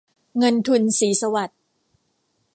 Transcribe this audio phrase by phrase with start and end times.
[0.37, 1.59] เงินทุน ศรีสวัสดิ์